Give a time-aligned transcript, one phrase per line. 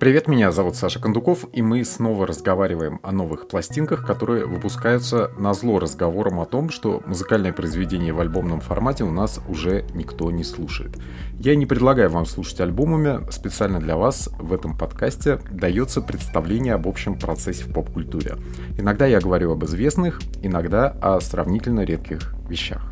[0.00, 5.52] Привет, меня зовут Саша Кондуков, и мы снова разговариваем о новых пластинках, которые выпускаются на
[5.52, 10.42] зло разговором о том, что музыкальное произведение в альбомном формате у нас уже никто не
[10.42, 10.96] слушает.
[11.38, 16.88] Я не предлагаю вам слушать альбомами, специально для вас в этом подкасте дается представление об
[16.88, 18.36] общем процессе в поп-культуре.
[18.78, 22.90] Иногда я говорю об известных, иногда о сравнительно редких вещах.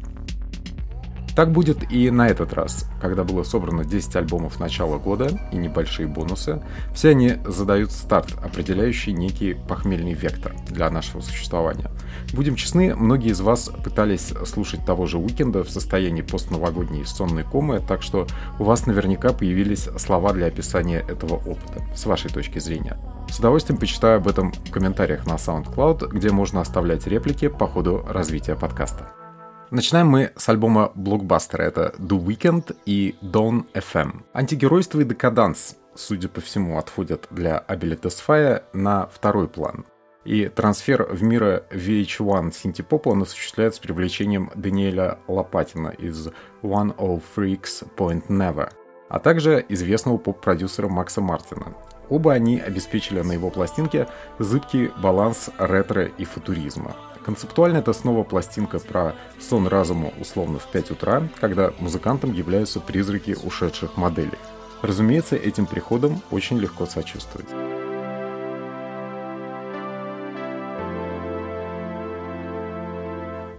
[1.39, 6.09] Так будет и на этот раз, когда было собрано 10 альбомов начала года и небольшие
[6.09, 6.61] бонусы.
[6.93, 11.93] Все они задают старт, определяющий некий похмельный вектор для нашего существования.
[12.33, 17.81] Будем честны, многие из вас пытались слушать того же уикенда в состоянии постновогодней сонной комы,
[17.87, 18.27] так что
[18.59, 22.99] у вас наверняка появились слова для описания этого опыта, с вашей точки зрения.
[23.31, 28.05] С удовольствием почитаю об этом в комментариях на SoundCloud, где можно оставлять реплики по ходу
[28.09, 29.18] развития подкаста.
[29.71, 31.63] Начинаем мы с альбома блокбастера.
[31.63, 34.23] Это The Weeknd и Dawn FM.
[34.33, 39.85] Антигеройство и декаданс, судя по всему, отходят для Абеля Тесфая на второй план.
[40.25, 46.29] И трансфер в мир VH1 синтепопа он осуществляет с привлечением Даниэля Лопатина из
[46.63, 48.71] One of Freaks Point Never,
[49.11, 51.75] а также известного поп-продюсера Макса Мартина.
[52.09, 56.97] Оба они обеспечили на его пластинке зыбкий баланс ретро и футуризма.
[57.29, 63.37] Концептуально это снова пластинка про сон разума условно в 5 утра, когда музыкантом являются призраки
[63.45, 64.39] ушедших моделей.
[64.81, 67.49] Разумеется, этим приходом очень легко сочувствовать.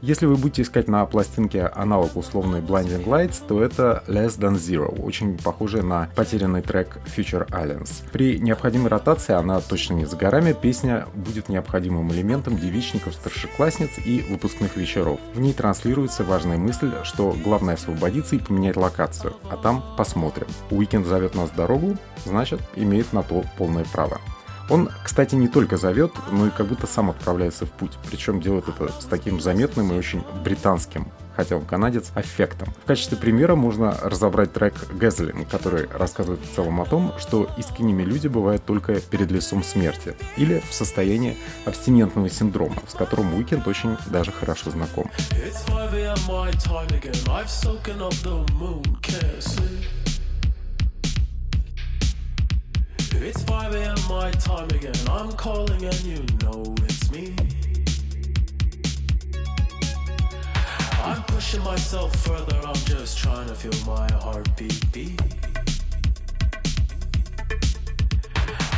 [0.01, 4.87] Если вы будете искать на пластинке аналог условной Blinding Lights, то это Less Than Zero,
[5.01, 8.09] очень похожий на потерянный трек Future Islands.
[8.13, 14.25] При необходимой ротации, она точно не за горами, песня будет необходимым элементом девичников, старшеклассниц и
[14.29, 15.19] выпускных вечеров.
[15.33, 20.47] В ней транслируется важная мысль, что главное освободиться и поменять локацию, а там посмотрим.
[20.71, 24.21] Уикенд зовет нас дорогу, значит, имеет на то полное право.
[24.69, 27.91] Он, кстати, не только зовет, но и как будто сам отправляется в путь.
[28.09, 31.07] Причем делает это с таким заметным и очень британским
[31.39, 32.67] хотя он канадец, аффектом.
[32.83, 38.03] В качестве примера можно разобрать трек «Газелин», который рассказывает в целом о том, что искренними
[38.03, 43.95] люди бывают только перед лицом смерти или в состоянии абстинентного синдрома, с которым Уикенд очень
[44.07, 45.09] даже хорошо знаком.
[45.31, 45.63] It's
[47.29, 49.68] 5
[53.37, 53.95] a.m.
[54.09, 54.95] my time again.
[55.07, 57.35] I'm calling and you know it's me.
[61.03, 62.57] I'm pushing myself further.
[62.65, 65.21] I'm just trying to feel my heartbeat beat.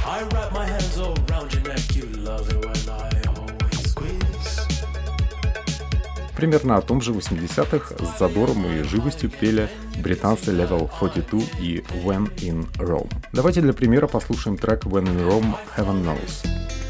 [0.05, 1.95] I wrap my hands around your neck.
[1.95, 3.30] You love it when I
[6.41, 9.69] Примерно о том же 80-х с задором и живостью пели
[10.01, 13.11] британцы Level 42 и When in Rome.
[13.31, 16.80] Давайте для примера послушаем трек When in Rome Heaven Knows.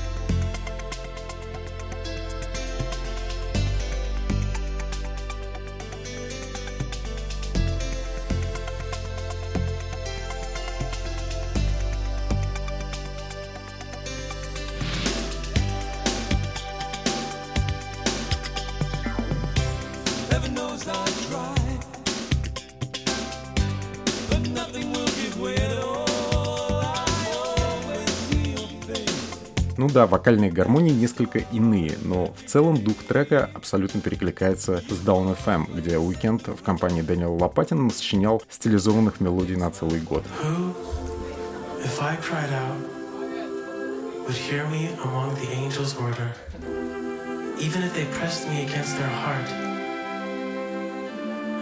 [29.92, 35.76] Да, вокальные гармонии несколько иные, но в целом дух трека абсолютно перекликается с Down FM,
[35.76, 40.24] где Уикенд в компании Дэниела Лопатина сочинял стилизованных мелодий на целый год.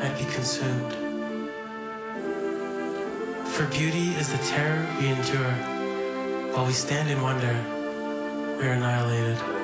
[0.01, 0.93] I'd be consumed.
[3.47, 5.51] For beauty is the terror we endure
[6.53, 7.78] while we stand in wonder
[8.59, 9.58] we are annihilated.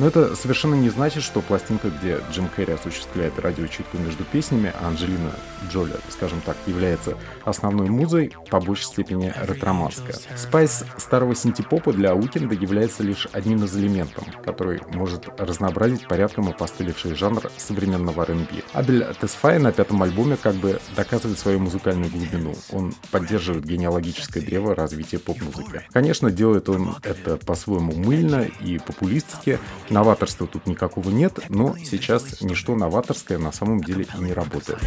[0.00, 4.88] Но это совершенно не значит, что пластинка, где Джим Керри осуществляет радиочитку между песнями, а
[4.88, 5.30] Анджелина
[5.70, 10.16] Джоли, скажем так, является основной музой, по большей степени ретроманская.
[10.38, 17.14] Spice старого синтепопа для Уикенда является лишь одним из элементов, который может разнообразить порядком опостылевший
[17.14, 18.62] жанр современного R&B.
[18.72, 22.54] Абель Тесфай на пятом альбоме как бы доказывает свою музыкальную глубину.
[22.72, 25.82] Он поддерживает генеалогическое древо развития поп-музыки.
[25.92, 29.58] Конечно, делает он это по-своему мыльно и популистски,
[29.90, 34.78] Новаторства тут никакого нет, но сейчас ничто новаторское на самом деле и не работает.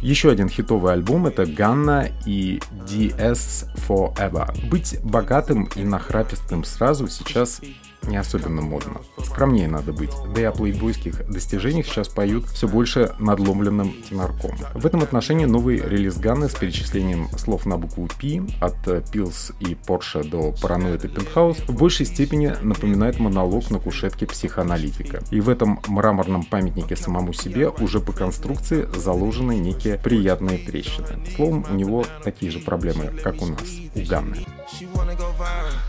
[0.00, 4.68] Еще один хитовый альбом это Ганна и DS Forever.
[4.68, 7.60] Быть богатым и нахрапистым сразу сейчас
[8.08, 9.00] не особенно модно.
[9.24, 10.10] Скромнее надо быть.
[10.34, 14.56] Да и о плейбойских достижениях сейчас поют все больше надломленным тенарком.
[14.74, 19.74] В этом отношении новый релиз Ганны с перечислением слов на букву P от Pills и
[19.74, 25.22] Porsche до Paranoid и Penthouse в большей степени напоминает монолог на кушетке психоаналитика.
[25.30, 31.06] И в этом мраморном памятнике самому себе уже по конструкции заложены некие приятные трещины.
[31.36, 33.62] Словом, у него такие же проблемы, как у нас,
[33.94, 34.46] у Ганны.
[34.80, 35.87] We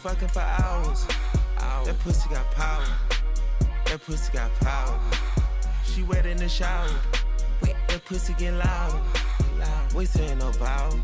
[0.00, 1.06] fucking for hours.
[1.84, 2.86] That pussy got power.
[3.84, 4.98] That pussy got power.
[5.84, 6.88] She wet in the shower.
[7.60, 8.98] That pussy get loud.
[9.94, 10.98] We saying no vow.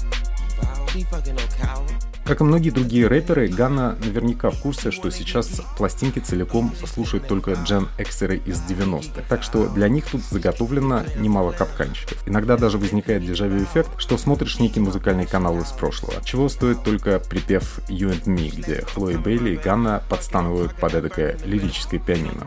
[2.24, 7.52] Как и многие другие рэперы, Ганна наверняка в курсе, что сейчас пластинки целиком слушают только
[7.52, 9.22] Джен Эксеры из 90-х.
[9.28, 12.18] Так что для них тут заготовлено немало капканчиков.
[12.26, 16.14] Иногда даже возникает дежавю эффект, что смотришь некий музыкальный канал из прошлого.
[16.24, 21.38] Чего стоит только припев You and Me, где Хлои Бейли и Ганна подстанывают под эдакое
[21.44, 22.44] лирическое пианино.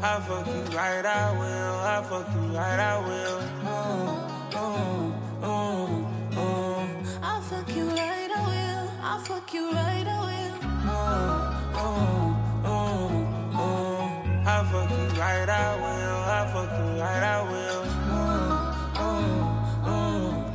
[0.00, 1.74] I fuck you right, I will.
[1.84, 3.37] I fuck you right, I will.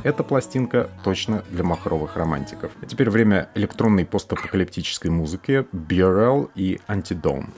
[0.04, 2.70] Эта пластинка точно для махровых романтиков.
[2.82, 7.48] А теперь время электронной постапокалиптической музыки BRL и Antidome.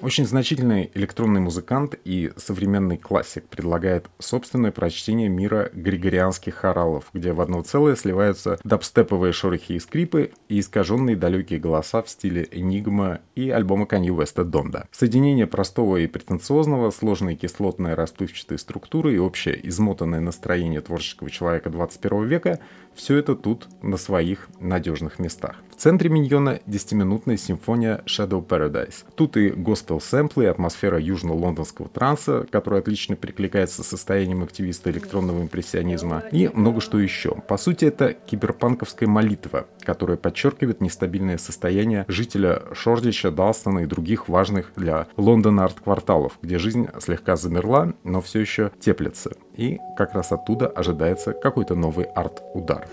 [0.00, 7.40] Очень значительный электронный музыкант и современный классик предлагает собственное прочтение мира григорианских хоралов, где в
[7.40, 13.50] одно целое сливаются дабстеповые шорохи и скрипы и искаженные далекие голоса в стиле Энигма и
[13.50, 14.86] альбома Kanye West Донда.
[14.92, 22.24] Соединение простого и претенциозного, сложной кислотной расплывчатой структуры и общее измотанное настроение творческого человека 21
[22.24, 22.60] века–
[22.98, 25.56] все это тут на своих надежных местах.
[25.70, 29.04] В центре миньона 10-минутная симфония Shadow Paradise.
[29.14, 36.24] Тут и госпел-сэмплы, и атмосфера южно-лондонского транса, которая отлично перекликается с состоянием активиста электронного импрессионизма,
[36.32, 37.36] и много что еще.
[37.46, 44.72] По сути, это киберпанковская молитва, которая подчеркивает нестабильное состояние жителя Шордича, Далстона и других важных
[44.74, 49.30] для Лондона арт-кварталов, где жизнь слегка замерла, но все еще теплится.
[49.58, 52.86] И как раз оттуда ожидается какой-то новый арт-удар.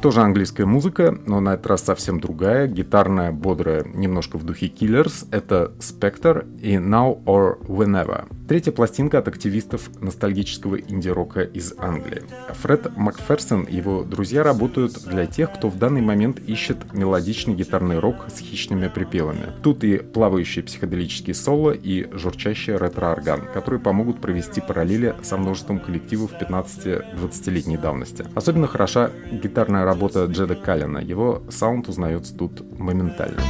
[0.00, 5.28] Тоже английская музыка, но на этот раз совсем другая, гитарная, бодрая, немножко в духе Killers.
[5.30, 8.26] Это Spectre и Now or Whenever.
[8.50, 12.24] Третья пластинка от активистов ностальгического инди-рока из Англии.
[12.48, 18.00] Фред Макферсон и его друзья работают для тех, кто в данный момент ищет мелодичный гитарный
[18.00, 19.52] рок с хищными припевами.
[19.62, 26.32] Тут и плавающие психоделические соло, и журчащий ретро-орган, которые помогут провести параллели со множеством коллективов
[26.32, 28.26] 15-20-летней давности.
[28.34, 30.98] Особенно хороша гитарная работа Джеда Каллина.
[30.98, 33.40] Его саунд узнается тут моментально.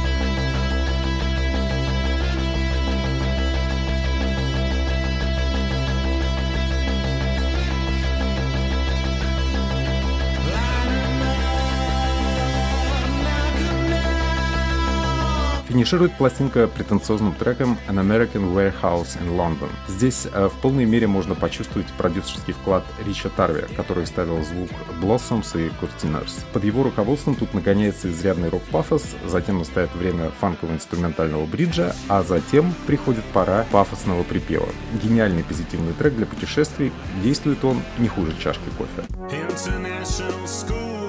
[15.71, 19.69] Финиширует пластинка претенциозным треком An American Warehouse in London.
[19.87, 24.69] Здесь э, в полной мере можно почувствовать продюсерский вклад Рича Тарви, который ставил звук
[25.01, 26.43] Blossoms и Courtiners.
[26.51, 32.73] Под его руководством тут нагоняется изрядный рок-пафос, затем настает время фанкового инструментального бриджа, а затем
[32.85, 34.67] приходит пора пафосного припева.
[35.01, 36.91] Гениальный позитивный трек для путешествий,
[37.23, 39.07] действует он не хуже чашки кофе.
[39.29, 41.07] International school,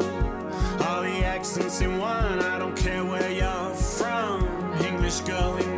[0.87, 3.12] all the accents in one, I don't care.
[5.12, 5.72] Irish girl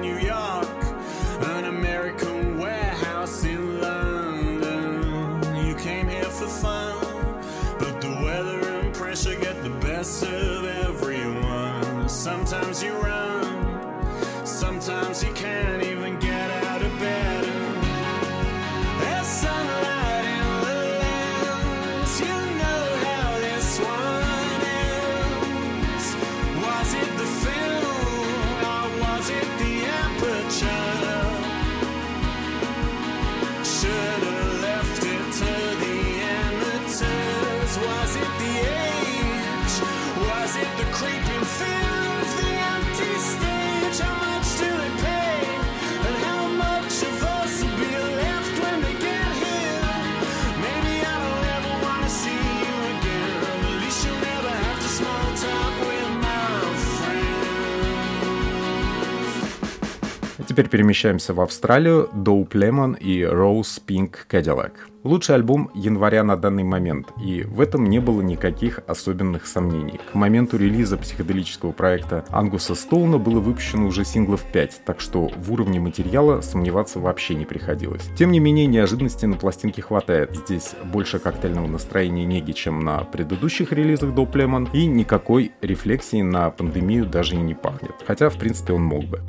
[60.74, 64.72] перемещаемся в Австралию, Dope Lemon и Rose Pink Cadillac.
[65.04, 70.00] Лучший альбом января на данный момент, и в этом не было никаких особенных сомнений.
[70.10, 75.52] К моменту релиза психоделического проекта Ангуса Стоуна было выпущено уже синглов 5, так что в
[75.52, 78.10] уровне материала сомневаться вообще не приходилось.
[78.18, 80.34] Тем не менее, неожиданностей на пластинке хватает.
[80.34, 87.06] Здесь больше коктейльного настроения неги, чем на предыдущих релизах Lemon, и никакой рефлексии на пандемию
[87.06, 87.94] даже и не пахнет.
[88.04, 89.20] Хотя, в принципе, он мог бы.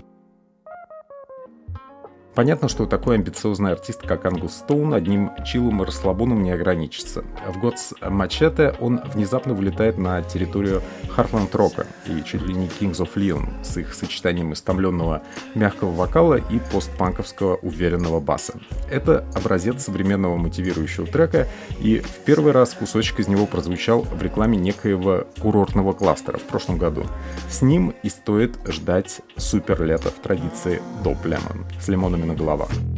[2.36, 7.24] Понятно, что такой амбициозный артист, как Ангус Стоун, одним чилом и расслабоном не ограничится.
[7.48, 12.68] В год с Мачете он внезапно вылетает на территорию Хартленд Рока и чуть ли не
[12.68, 15.24] Kings of Leon с их сочетанием истомленного
[15.54, 18.60] мягкого вокала и постпанковского уверенного баса.
[18.92, 21.48] Это образец современного мотивирующего трека,
[21.80, 26.80] и в первый раз кусочек из него прозвучал в рекламе некоего курортного кластера в прошлом
[26.80, 27.06] году.
[27.50, 32.95] С ним и стоит ждать супер лета в традиции Доп Лемон с лимонами на головах.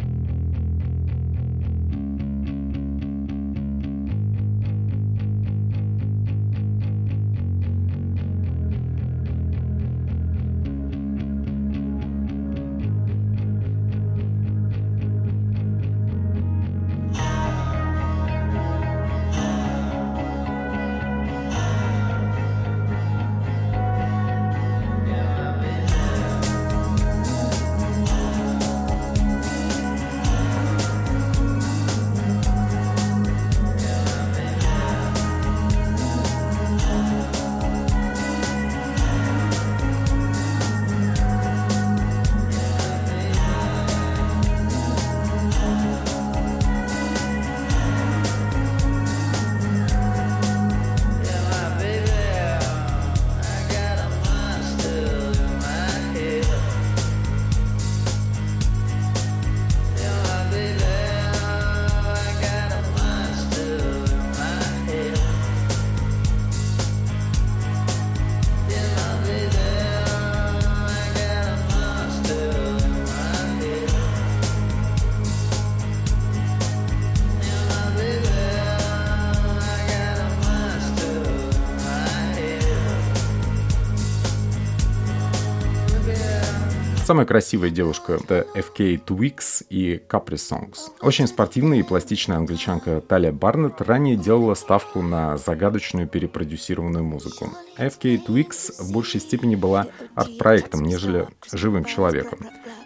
[87.07, 90.91] Самая красивая девушка— это FK Twix и Capri Songs.
[90.99, 97.49] Очень спортивная и пластичная англичанка Талия Барнетт ранее делала ставку на загадочную перепродюсированную музыку.
[97.77, 102.39] FK Twix в большей степени была арт-проектом, нежели живым человеком.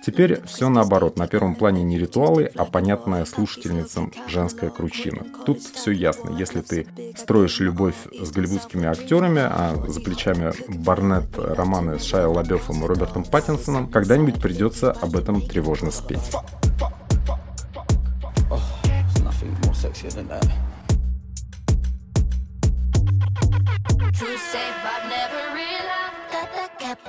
[0.03, 1.17] Теперь все наоборот.
[1.17, 5.23] На первом плане не ритуалы, а понятная слушательницам женская кручина.
[5.45, 6.35] Тут все ясно.
[6.37, 12.83] Если ты строишь любовь с голливудскими актерами, а за плечами Барнетт романы с Шайа Лабефом
[12.83, 16.31] и Робертом Паттинсоном, когда-нибудь придется об этом тревожно спеть.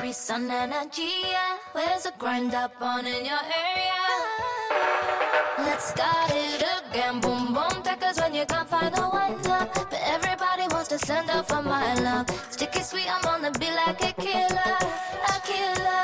[0.02, 1.22] Capri Sun energy.
[1.74, 4.02] Where's the grind up on in your area?
[5.58, 7.84] Let's start it again, boom boom.
[7.84, 9.72] Take us when you can't find the one top.
[9.72, 12.26] But everybody wants to send up for my love.
[12.50, 14.74] Sticky sweet, I'm on the beat like a killer,
[15.30, 16.02] a killer.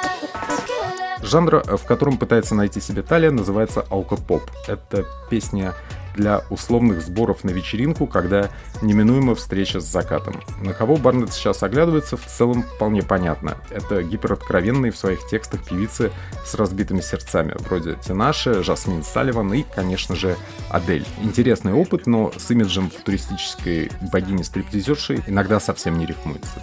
[1.21, 4.49] Жанр, в котором пытается найти себе талия, называется алкопоп.
[4.69, 5.75] Это песня
[6.19, 8.51] для условных сборов на вечеринку, когда
[8.83, 10.43] неминуема встреча с закатом.
[10.61, 13.57] На кого Барнетт сейчас оглядывается, в целом вполне понятно.
[13.71, 16.11] Это гипероткровенные в своих текстах певицы
[16.45, 20.37] с разбитыми сердцами, вроде Тинаши, Жасмин Салливан и, конечно же,
[20.71, 21.07] Адель.
[21.23, 26.61] Интересный опыт, но с имиджем футуристической богини-стриптизерши иногда совсем не рифмуется.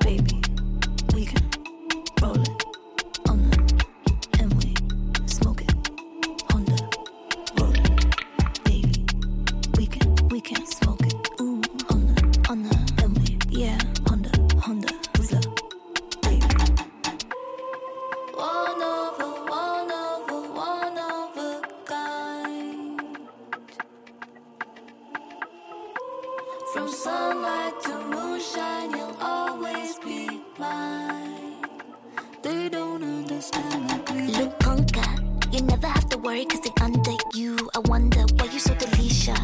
[0.00, 0.46] Baby.
[26.76, 31.64] From sunlight to moonshine, you'll always be mine.
[32.42, 34.26] They don't understand my plea.
[34.36, 37.56] Look, Ponka, you never have to worry cause they under you.
[37.74, 39.40] I wonder why you so delicious.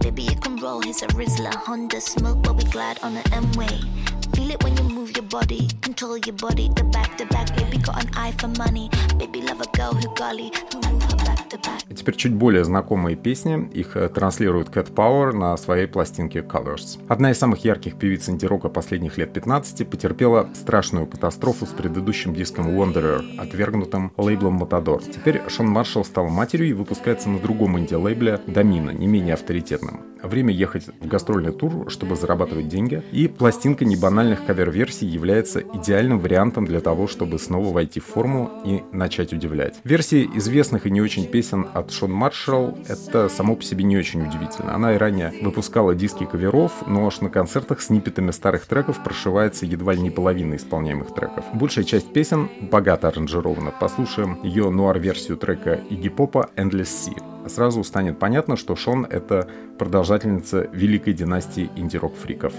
[0.00, 1.98] Baby, you can roll, his a Rizla Honda.
[1.98, 3.80] Smoke, but we glide on the M-way.
[4.34, 7.56] Feel it when you move your body, control your body, the back, the back.
[7.56, 8.90] Baby, got an eye for money.
[9.16, 11.15] Baby, love a girl who golly, who move her
[11.94, 13.68] теперь чуть более знакомые песни.
[13.72, 16.98] Их э, транслирует Cat Power на своей пластинке Colors.
[17.08, 22.68] Одна из самых ярких певиц инди-рока последних лет 15 потерпела страшную катастрофу с предыдущим диском
[22.68, 25.02] Wanderer, отвергнутым лейблом Matador.
[25.10, 30.00] Теперь Шон Маршалл стал матерью и выпускается на другом инди-лейбле Domino, не менее авторитетным.
[30.26, 36.64] Время ехать в гастрольный тур, чтобы зарабатывать деньги, и пластинка небанальных кавер-версий является идеальным вариантом
[36.64, 39.76] для того, чтобы снова войти в форму и начать удивлять.
[39.84, 44.26] Версии известных и не очень песен от Шон Маршалл— это само по себе не очень
[44.26, 44.74] удивительно.
[44.74, 49.64] Она и ранее выпускала диски каверов, но аж на концертах с ниппетами старых треков прошивается
[49.64, 51.44] едва ли не половина исполняемых треков.
[51.54, 53.70] Большая часть песен богато аранжирована.
[53.70, 57.35] Послушаем ее нуар-версию трека Игги Попа «Endless Sea».
[57.48, 59.48] Сразу станет понятно, что Шон— это
[59.78, 62.52] продолжательница великой династии инди-рок-фриков.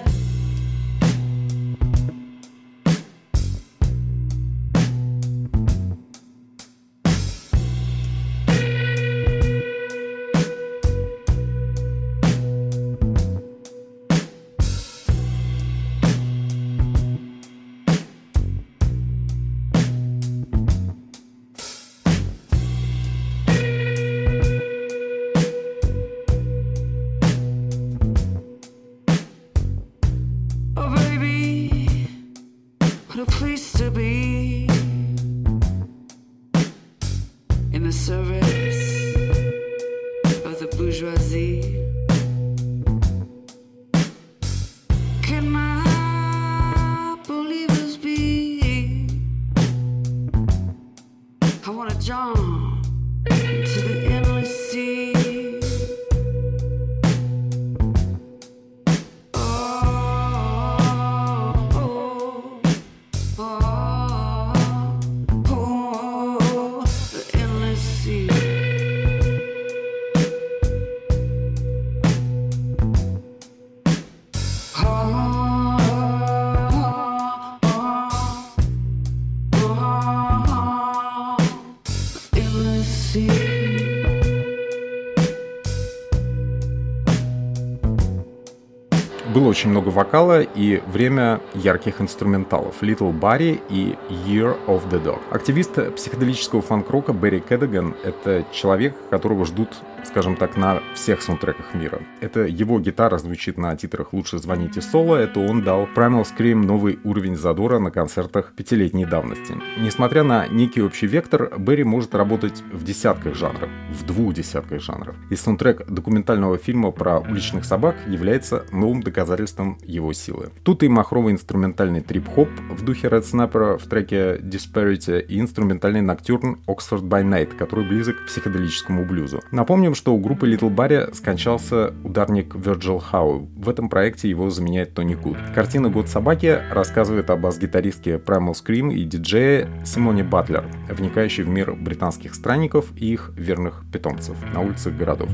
[89.47, 95.21] Было очень много вокала и время ярких инструменталов Little Barry и Year of the Dog.
[95.31, 99.69] Активист психоделического фанк-рока Берри Кэддиган— это человек, которого ждут
[100.07, 102.01] скажем так, на всех саундтреках мира.
[102.21, 106.99] Это его гитара звучит на титрах «Лучше звоните соло», это он дал Primal Scream новый
[107.03, 109.55] уровень задора на концертах пятилетней давности.
[109.77, 115.15] Несмотря на некий общий вектор, Берри может работать в десятках жанров, в двух десятках жанров.
[115.29, 120.49] И саундтрек документального фильма про уличных собак является новым доказательством его силы.
[120.63, 126.59] Тут и махровый инструментальный трип-хоп в духе Red Snapper в треке Disparity и инструментальный ноктюрн
[126.67, 129.41] Oxford by Night, который близок к психоделическому блюзу.
[129.51, 133.47] Напомним, что у группы Little Barry скончался ударник Virgil Howe.
[133.55, 135.37] В этом проекте его заменяет Тони Гуд.
[135.53, 141.73] Картина «Год собаки» рассказывает об бас-гитаристке Primal Scream и диджее Симоне Батлер, вникающей в мир
[141.73, 145.29] британских странников и их верных питомцев на улицах городов.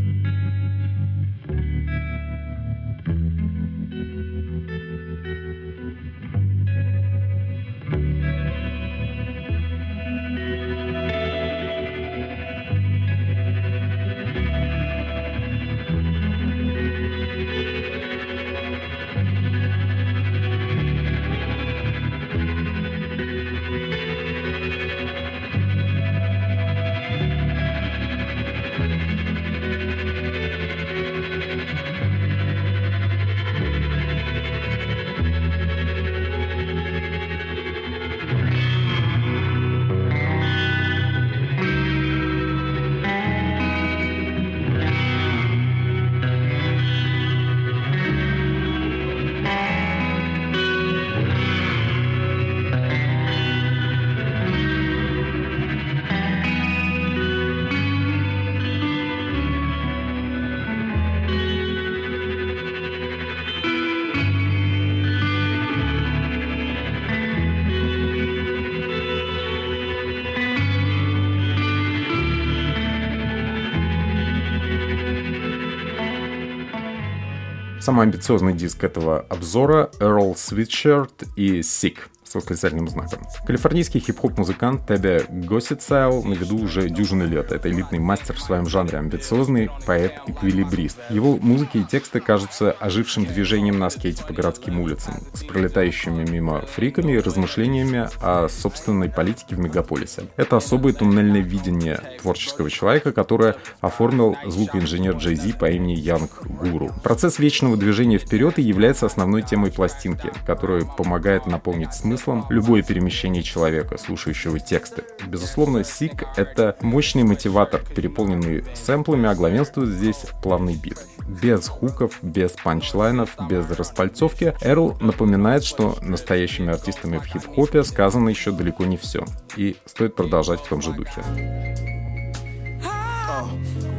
[77.83, 81.97] Самый амбициозный диск этого обзора Earl Sweatshirt и Sick
[82.33, 83.19] с восклицательным знаком.
[83.45, 87.51] Калифорнийский хип-хоп музыкант Тебе Госицайл на виду уже дюжины лет.
[87.51, 90.97] Это элитный мастер в своем жанре, амбициозный поэт-эквилибрист.
[91.09, 96.61] Его музыки и тексты кажутся ожившим движением на скейте по городским улицам, с пролетающими мимо
[96.61, 100.23] фриками и размышлениями о собственной политике в мегаполисе.
[100.35, 106.91] Это особое туннельное видение творческого человека, которое оформил звукоинженер Джей Зи по имени Янг Гуру.
[107.03, 111.93] Процесс вечного движения вперед и является основной темой пластинки, которая помогает наполнить
[112.23, 115.03] смыслом любое перемещение человека, слушающего тексты.
[115.27, 120.99] Безусловно, Сик— это мощный мотиватор, переполненный сэмплами, а главенствует здесь плавный бит.
[121.27, 128.51] Без хуков, без панчлайнов, без распальцовки Эрл напоминает, что настоящими артистами в хип-хопе сказано еще
[128.51, 129.25] далеко не все.
[129.55, 131.23] И стоит продолжать в том же духе.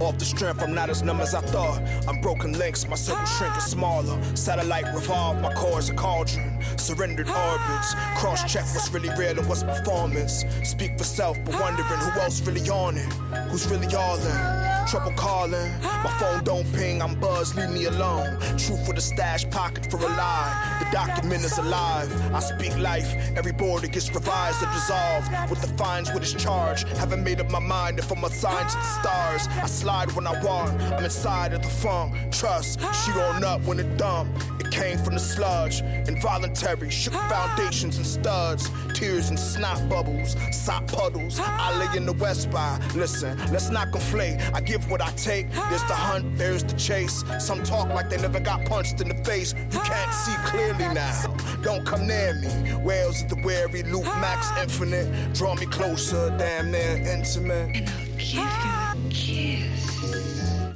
[0.01, 1.81] Off the strength, I'm not as numb as I thought.
[2.09, 4.19] I'm broken links, my circle shrinking smaller.
[4.35, 6.59] Satellite revolve, my core is a cauldron.
[6.77, 10.45] Surrendered orbits, cross check what's really real and what's performance.
[10.63, 13.13] Speak for self, but wondering who else really on it.
[13.51, 14.64] Who's really all in?
[14.87, 18.39] Trouble calling, my phone don't ping, I'm buzzed, leave me alone.
[18.59, 20.77] Truth for the stash pocket for a lie.
[20.81, 22.11] The document is alive.
[22.33, 25.51] I speak life, every border gets revised or dissolved.
[25.51, 26.85] With the fines, with its charge.
[26.99, 29.49] Haven't made up my mind if I'm assigned to the stars.
[29.63, 32.15] I slide when I want, I'm inside of the funk.
[32.31, 34.31] Trust, she on up when it dump.
[34.75, 35.83] It came from the sludge.
[36.09, 37.29] Involuntary, shook ah.
[37.29, 38.69] foundations and studs.
[38.93, 41.39] Tears and snot bubbles, sop puddles.
[41.41, 42.81] I lay in the west by.
[42.95, 44.41] Listen, let's not conflate.
[44.53, 45.49] I give what I take.
[45.53, 47.23] There's the hunt, there's the chase.
[47.39, 49.55] Some talk like they never got punched in the face.
[49.71, 50.25] You can't ah.
[50.25, 51.37] see clearly now.
[51.63, 52.75] Don't come near me.
[52.83, 54.63] Whales of the weary, loop max ah.
[54.63, 55.35] infinite.
[55.35, 57.77] Draw me closer, damn near intimate.
[57.77, 59.94] And I'll give you a kiss.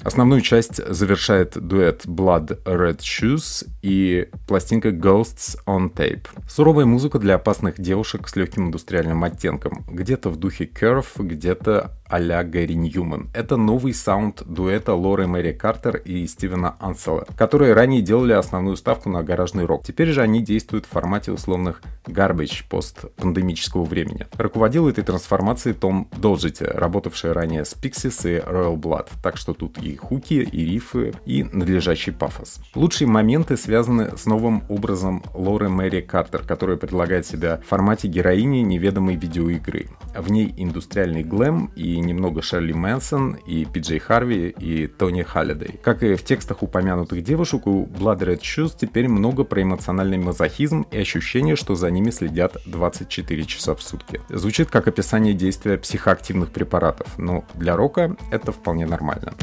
[0.08, 6.26] Основную часть завершает дуэт Blood Red Shoes и пластинка Ghosts on Tape.
[6.48, 9.84] Суровая музыка для опасных девушек с легким индустриальным оттенком.
[9.86, 13.28] Где-то в духе Curve, где-то а-ля Гэри Ньюман.
[13.34, 19.10] Это новый саунд дуэта Лоры Мэри Картер и Стивена Ансела, которые ранее делали основную ставку
[19.10, 19.84] на гаражный рок.
[19.84, 24.26] Теперь же они действуют в формате условных garbage постпандемического времени.
[24.38, 29.76] Руководил этой трансформацией Том Доджити, работавший ранее с Pixies и Royal Blood, так что тут
[29.82, 32.60] и хуки, и рифы, и надлежащий пафос.
[32.74, 38.60] Лучшие моменты связаны с новым образом Лоры Мэри Картер, которая предлагает себя в формате героини
[38.60, 39.88] неведомой видеоигры.
[40.16, 45.78] В ней индустриальный глэм и немного Шерли Мэнсон, и Пиджей Харви, и Тони Халлидей.
[45.82, 50.86] Как и в текстах упомянутых девушек, у Blood Red Shoes теперь много про эмоциональный мазохизм
[50.90, 54.20] и ощущение, что за ними следят 24 часа в сутки.
[54.28, 59.34] Звучит как описание действия психоактивных препаратов, но для рока это вполне нормально.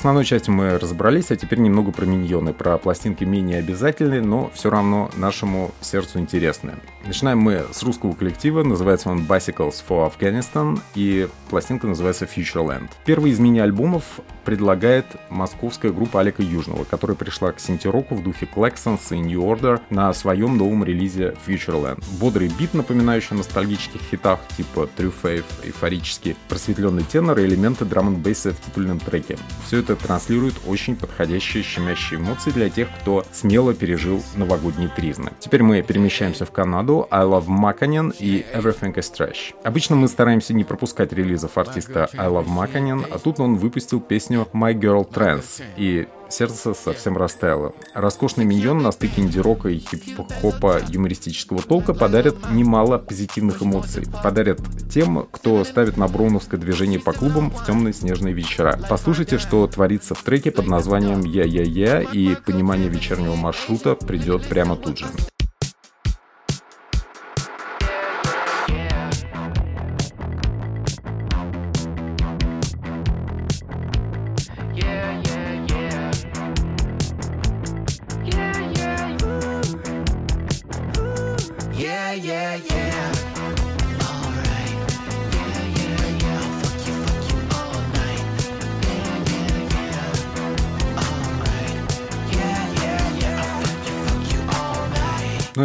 [0.00, 4.70] Основной частью мы разобрались, а теперь немного про миньоны, про пластинки менее обязательные, но все
[4.70, 6.76] равно нашему сердцу интересные.
[7.10, 12.88] Начинаем мы с русского коллектива, называется он Bicycles for Afghanistan, и пластинка называется Futureland.
[13.04, 19.00] Первый из мини-альбомов предлагает московская группа Алика Южного, которая пришла к синтероку в духе Claxons
[19.10, 22.00] и New Order на своем новом релизе Futureland.
[22.20, 28.06] Бодрый бит, напоминающий о ностальгических хитах типа True Faith, эйфорический просветленный тенор и элементы драм
[28.06, 29.36] н в титульном треке.
[29.66, 35.32] Все это транслирует очень подходящие щемящие эмоции для тех, кто смело пережил новогодние тризны.
[35.40, 39.54] Теперь мы перемещаемся в Канаду, I Love Makanen и Everything is Trash.
[39.64, 44.48] Обычно мы стараемся не пропускать релизов артиста I Love Makanen, а тут он выпустил песню
[44.52, 45.62] My Girl Trance.
[45.76, 47.72] И сердце совсем растаяло.
[47.94, 54.06] Роскошный миньон на стыке инди-рока и хип-хопа юмористического толка подарят немало позитивных эмоций.
[54.22, 54.60] Подарят
[54.92, 58.78] тем, кто ставит на броуновское движение по клубам в темные снежные вечера.
[58.88, 64.98] Послушайте, что творится в треке под названием «Я-я-я», и понимание вечернего маршрута придет прямо тут
[64.98, 65.06] же.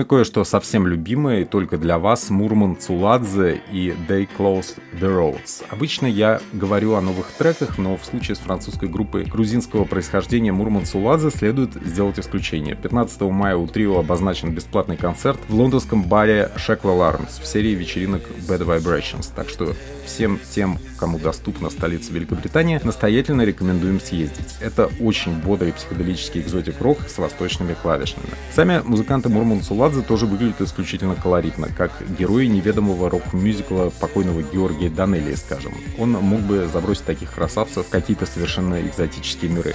[0.06, 5.66] Кое-что совсем любимое только для вас Мурман Цуладзе и They Close the Roads.
[5.70, 10.86] Обычно я говорю о новых треках, но в случае с французской группой грузинского происхождения Мурман
[10.86, 12.76] Цуладзе следует сделать исключение.
[12.76, 18.22] 15 мая у трио обозначен бесплатный концерт в лондонском баре Shackwell Arms в серии вечеринок
[18.48, 19.32] Bad Vibrations.
[19.36, 19.74] Так что
[20.06, 24.56] всем тем, кому доступна столица Великобритании, настоятельно рекомендуем съездить.
[24.62, 28.30] Это очень бодрый психоделический экзотик-рок с восточными клавишными.
[28.54, 35.36] Сами музыканты Мурман Цуладзе тоже выглядят исключительно колоритно, как герои неведомого рок-мюзикла покойного Георгия Данелия,
[35.36, 35.74] скажем.
[35.98, 39.74] Он мог бы забросить таких красавцев в какие-то совершенно экзотические миры.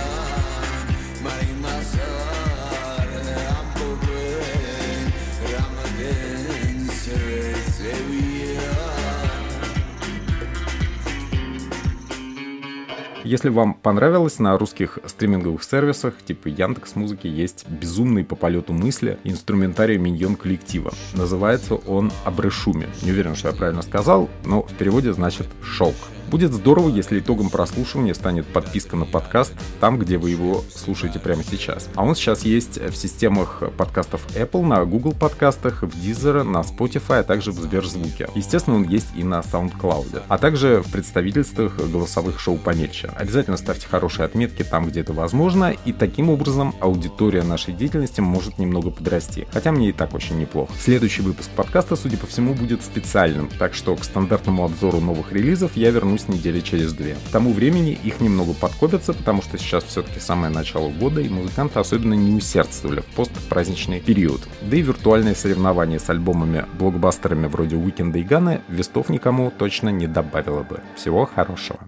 [13.31, 19.19] Если вам понравилось, на русских стриминговых сервисах типа Яндекс Музыки есть безумный по полету мысли
[19.23, 20.93] инструментарий Миньон коллектива.
[21.15, 22.89] Называется он Абрешуми.
[23.03, 25.95] Не уверен, что я правильно сказал, но в переводе значит «шелк».
[26.31, 31.43] Будет здорово, если итогом прослушивания станет подписка на подкаст там, где вы его слушаете прямо
[31.43, 31.89] сейчас.
[31.97, 37.19] А он сейчас есть в системах подкастов Apple, на Google подкастах, в Deezer, на Spotify,
[37.19, 38.29] а также в Сберзвуке.
[38.37, 43.11] Естественно, он есть и на SoundCloud, а также в представительствах голосовых шоу помельче.
[43.21, 48.59] Обязательно ставьте хорошие отметки там, где это возможно, и таким образом аудитория нашей деятельности может
[48.59, 49.47] немного подрасти.
[49.53, 50.73] Хотя мне и так очень неплохо.
[50.81, 55.77] Следующий выпуск подкаста, судя по всему, будет специальным, так что к стандартному обзору новых релизов
[55.77, 57.15] я вернусь недели через две.
[57.29, 61.79] К тому времени их немного подкопится, потому что сейчас все-таки самое начало года, и музыканты
[61.79, 64.41] особенно не усердствовали в постпраздничный период.
[64.63, 70.63] Да и виртуальные соревнования с альбомами-блокбастерами вроде Уикенда и Ганы вестов никому точно не добавило
[70.63, 70.81] бы.
[70.97, 71.81] Всего хорошего.